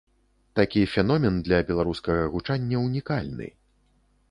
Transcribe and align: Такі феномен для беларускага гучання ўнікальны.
Такі 0.59 0.81
феномен 0.93 1.35
для 1.49 1.59
беларускага 1.69 2.23
гучання 2.37 2.83
ўнікальны. 2.87 3.53